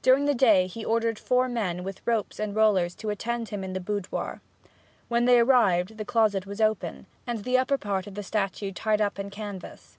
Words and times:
During 0.00 0.24
the 0.24 0.32
day 0.34 0.66
he 0.66 0.86
ordered 0.86 1.18
four 1.18 1.50
men 1.50 1.84
with 1.84 2.00
ropes 2.06 2.40
and 2.40 2.56
rollers 2.56 2.94
to 2.94 3.10
attend 3.10 3.50
him 3.50 3.62
in 3.62 3.74
the 3.74 3.78
boudoir. 3.78 4.40
When 5.08 5.26
they 5.26 5.38
arrived, 5.38 5.98
the 5.98 6.06
closet 6.06 6.46
was 6.46 6.62
open, 6.62 7.04
and 7.26 7.44
the 7.44 7.58
upper 7.58 7.76
part 7.76 8.06
of 8.06 8.14
the 8.14 8.22
statue 8.22 8.72
tied 8.72 9.02
up 9.02 9.18
in 9.18 9.28
canvas. 9.28 9.98